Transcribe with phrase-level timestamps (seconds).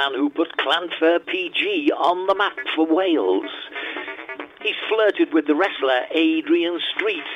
[0.00, 3.50] man who put Llanfair PG on the map for Wales.
[4.62, 7.28] He's flirted with the wrestler Adrian Street,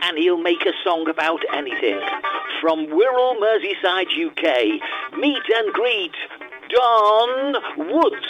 [0.00, 2.00] and he'll make a song about anything.
[2.62, 4.80] From Wirral, Merseyside, UK,
[5.18, 6.14] meet and greet
[6.70, 7.54] Don
[7.92, 8.26] Woods.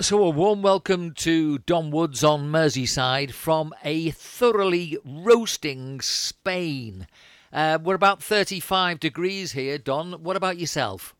[0.00, 7.06] So, a warm welcome to Don Woods on Merseyside from a thoroughly roasting Spain.
[7.52, 10.12] Uh, we're about 35 degrees here, Don.
[10.22, 11.14] What about yourself?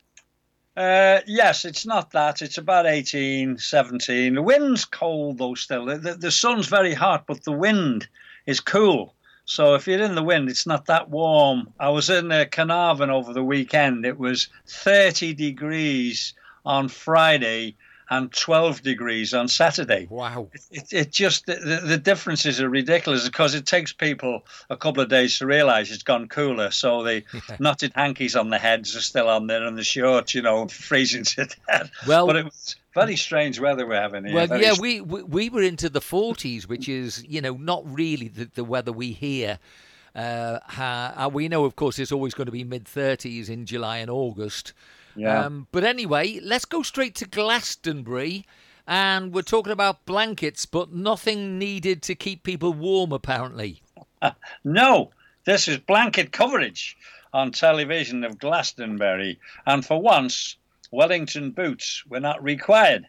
[0.76, 2.42] Uh, yes, it's not that.
[2.42, 4.34] It's about 18, 17.
[4.34, 5.86] The wind's cold, though, still.
[5.86, 8.08] The, the sun's very hot, but the wind
[8.46, 9.14] is cool.
[9.44, 11.72] So if you're in the wind, it's not that warm.
[11.80, 14.06] I was in uh, Carnarvon over the weekend.
[14.06, 17.76] It was 30 degrees on Friday
[18.10, 20.08] and 12 degrees on Saturday.
[20.10, 20.48] Wow.
[20.72, 25.08] It, it just, the, the differences are ridiculous because it takes people a couple of
[25.08, 26.72] days to realize it's gone cooler.
[26.72, 27.56] So the yeah.
[27.60, 31.22] knotted hankies on the heads are still on there and the shorts, you know, freezing
[31.24, 31.90] to death.
[32.06, 34.34] Well, but it was very strange weather we're having here.
[34.34, 37.84] Well, very yeah, we, we, we were into the 40s, which is, you know, not
[37.86, 39.60] really the, the weather we hear.
[40.14, 43.98] Uh, uh, we know, of course, it's always going to be mid 30s in July
[43.98, 44.72] and August.
[45.16, 45.44] Yeah.
[45.44, 48.46] Um, but anyway, let's go straight to Glastonbury.
[48.86, 53.82] And we're talking about blankets, but nothing needed to keep people warm, apparently.
[54.64, 55.10] no,
[55.44, 56.96] this is blanket coverage
[57.32, 59.38] on television of Glastonbury.
[59.66, 60.56] And for once,
[60.92, 63.06] Wellington boots were not required.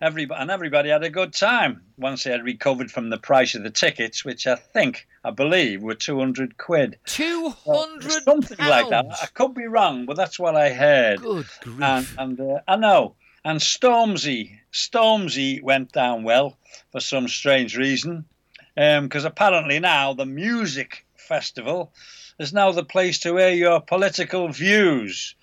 [0.00, 3.64] Everybody, and everybody had a good time once they had recovered from the price of
[3.64, 6.98] the tickets, which I think, I believe, were 200 quid.
[7.06, 9.06] 200 Something like that.
[9.22, 11.20] I could be wrong, but that's what I heard.
[11.20, 11.82] Good grief.
[11.82, 13.16] And, and uh, I know.
[13.44, 16.56] And Stormzy, Stormzy went down well
[16.92, 18.26] for some strange reason,
[18.74, 21.92] because um, apparently now the music festival
[22.38, 25.34] is now the place to air your political views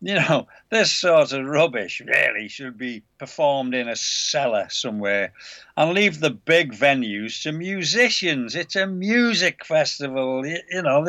[0.00, 5.32] you know, this sort of rubbish really should be performed in a cellar somewhere
[5.76, 8.54] and leave the big venues to musicians.
[8.54, 11.04] It's a music festival, you, know,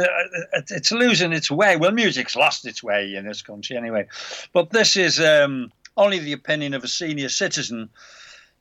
[0.69, 1.77] it's losing its way.
[1.77, 4.07] Well, music's lost its way in this country anyway.
[4.53, 7.89] But this is um, only the opinion of a senior citizen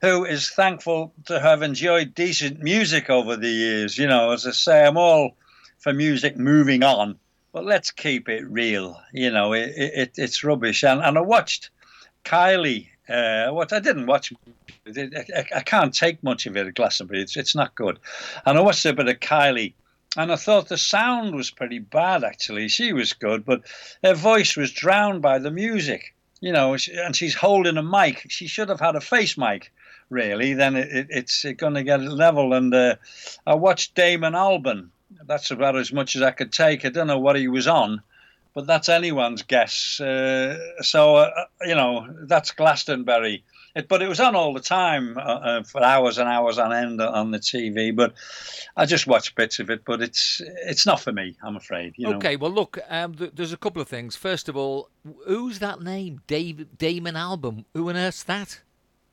[0.03, 3.97] who is thankful to have enjoyed decent music over the years.
[3.97, 5.37] You know, as I say, I'm all
[5.79, 7.19] for music moving on
[7.53, 9.01] but let's keep it real.
[9.13, 10.85] You know, it, it, it's rubbish.
[10.85, 11.71] And, and I watched
[12.25, 12.89] Kylie.
[13.09, 14.33] Uh, what I didn't watch,
[14.87, 17.23] I, I can't take much of it at Glastonbury.
[17.23, 17.99] It's it's not good.
[18.45, 19.73] And I watched a bit of Kylie,
[20.17, 22.23] and I thought the sound was pretty bad.
[22.23, 23.63] Actually, she was good, but
[24.05, 26.15] her voice was drowned by the music.
[26.41, 28.27] You know, and she's holding a mic.
[28.29, 29.73] She should have had a face mic
[30.11, 32.53] really, then it, it, it's going to get level.
[32.53, 32.97] And uh,
[33.47, 34.89] I watched Damon Albarn,
[35.27, 36.85] that's about as much as I could take.
[36.85, 38.03] I don't know what he was on,
[38.55, 40.01] but that's anyone's guess.
[40.01, 43.45] Uh, so uh, you know that's Glastonbury.
[43.75, 46.73] It, but it was on all the time uh, uh for hours and hours on
[46.73, 47.95] end on the TV.
[47.95, 48.15] But
[48.77, 49.85] I just watched bits of it.
[49.85, 51.95] But it's it's not for me, I'm afraid.
[51.97, 52.17] You know?
[52.17, 54.17] Okay, well look, um, th- there's a couple of things.
[54.17, 54.89] First of all,
[55.27, 56.23] who's that name?
[56.27, 57.65] Dave Damon Albarn.
[57.75, 58.61] Who on earth's that?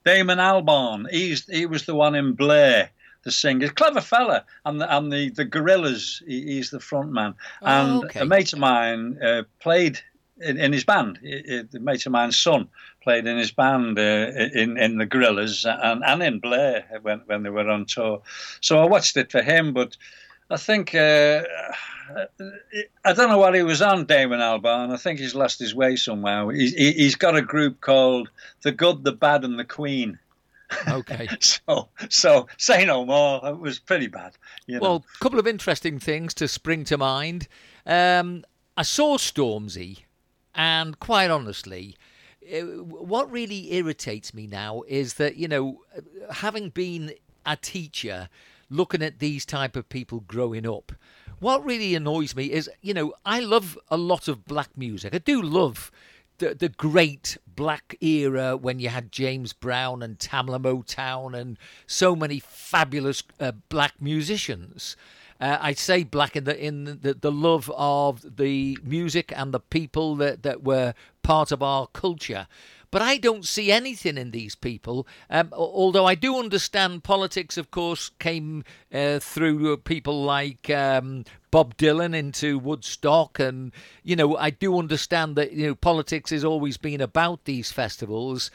[0.05, 1.09] Damon Albarn.
[1.09, 2.89] He's he was the one in Blur
[3.25, 6.23] the singer, clever fella, and the and the, the Gorillaz.
[6.25, 8.21] He, he's the front man, oh, and okay.
[8.21, 9.99] a mate of mine uh, played
[10.39, 11.19] in, in, his band.
[11.21, 12.69] It, it, the mate of mine's son
[13.03, 17.43] played in his band uh, in in the Gorillaz and and in Blur when when
[17.43, 18.21] they were on tour.
[18.61, 19.97] So I watched it for him, but.
[20.47, 21.41] I think uh,
[23.03, 24.93] I don't know what he was on, Damon Albarn.
[24.93, 26.49] I think he's lost his way somehow.
[26.49, 28.29] He's, he's got a group called
[28.61, 30.19] The Good, the Bad, and the Queen.
[30.87, 31.27] Okay.
[31.39, 33.41] so, so say no more.
[33.47, 34.37] It was pretty bad.
[34.67, 34.81] You know?
[34.81, 37.47] Well, a couple of interesting things to spring to mind.
[37.85, 38.45] Um,
[38.77, 39.99] I saw Stormzy,
[40.53, 41.95] and quite honestly,
[42.51, 45.81] uh, what really irritates me now is that you know,
[46.31, 47.13] having been
[47.45, 48.29] a teacher,
[48.69, 50.91] looking at these type of people growing up.
[51.39, 55.13] What really annoys me is, you know, I love a lot of black music.
[55.13, 55.91] I do love
[56.37, 62.15] the the great black era when you had James Brown and Tamla Motown and so
[62.15, 64.95] many fabulous uh, black musicians.
[65.39, 69.59] Uh, I say black in the in the, the love of the music and the
[69.59, 70.93] people that, that were
[71.23, 72.47] part of our culture.
[72.95, 75.05] But I don't see anything in these people.
[75.29, 78.63] Um, although I do understand politics, of course, came
[78.93, 83.73] uh, through people like um, Bob Dylan into Woodstock, and
[84.05, 88.49] you know I do understand that you know politics has always been about these festivals.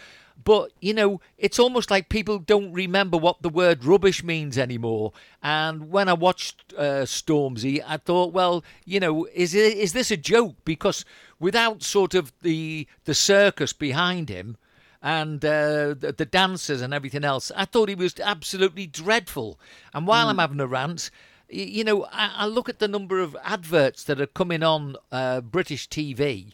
[0.44, 5.12] But, you know, it's almost like people don't remember what the word rubbish means anymore.
[5.42, 10.10] And when I watched uh, Stormzy, I thought, well, you know, is, it, is this
[10.10, 10.56] a joke?
[10.64, 11.04] Because
[11.38, 14.56] without sort of the, the circus behind him,
[15.02, 17.50] and uh, the, the, dancers and everything else.
[17.56, 19.58] I thought he was absolutely dreadful.
[19.94, 20.30] And while mm.
[20.30, 21.10] I'm having a rant,
[21.48, 25.40] you know, I, I, look at the number of adverts that are coming on uh,
[25.40, 26.52] British TV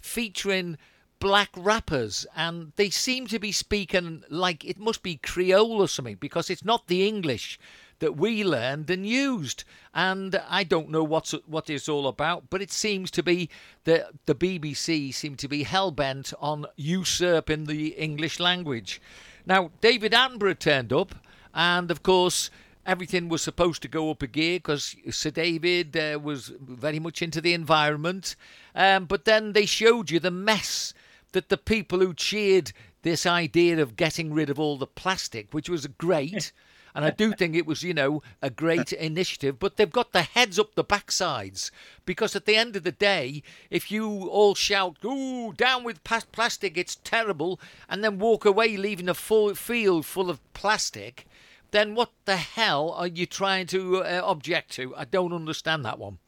[0.00, 0.78] featuring
[1.20, 6.16] black rappers, and they seem to be speaking like it must be Creole or something
[6.16, 7.58] because it's not the English
[7.98, 9.64] that we learned and used.
[9.94, 13.48] And I don't know what's what it's all about, but it seems to be
[13.84, 19.00] that the BBC seem to be hell bent on usurping the English language.
[19.46, 21.14] Now, David Attenborough turned up,
[21.54, 22.50] and of course.
[22.86, 27.20] Everything was supposed to go up a gear because Sir David uh, was very much
[27.20, 28.34] into the environment.
[28.74, 30.94] Um, but then they showed you the mess
[31.32, 32.72] that the people who cheered
[33.02, 36.52] this idea of getting rid of all the plastic, which was great,
[36.94, 40.22] and I do think it was, you know, a great initiative, but they've got the
[40.22, 41.70] heads up the backsides
[42.04, 46.76] because at the end of the day, if you all shout, ooh, down with plastic,
[46.76, 51.26] it's terrible, and then walk away leaving a full field full of plastic,
[51.70, 54.96] then what the hell are you trying to uh, object to?
[54.96, 56.18] I don't understand that one.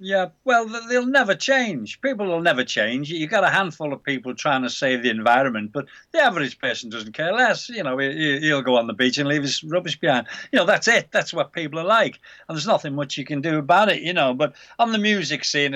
[0.00, 2.00] Yeah, well, they'll never change.
[2.00, 3.10] People will never change.
[3.10, 6.88] You've got a handful of people trying to save the environment, but the average person
[6.88, 7.68] doesn't care less.
[7.68, 10.28] You know, he'll go on the beach and leave his rubbish behind.
[10.52, 11.08] You know, that's it.
[11.10, 12.20] That's what people are like.
[12.48, 14.34] And there's nothing much you can do about it, you know.
[14.34, 15.74] But on the music scene,